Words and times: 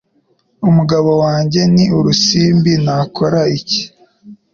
Umugabo 0.69 1.09
wanjye 1.23 1.61
ni 1.73 1.85
urusimbi. 1.97 2.71
Nakora 2.85 3.39
iki? 3.57 3.81